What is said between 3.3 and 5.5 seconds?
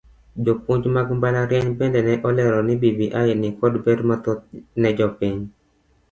nikod ber mathoth ne jopiny.